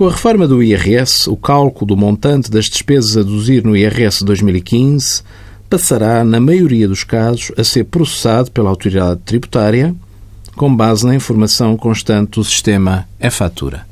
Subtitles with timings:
[0.00, 4.24] Com a reforma do IRS, o cálculo do montante das despesas a deduzir no IRS
[4.24, 5.22] 2015
[5.68, 9.94] passará, na maioria dos casos, a ser processado pela autoridade tributária
[10.56, 13.86] com base na informação constante do sistema e-fatura.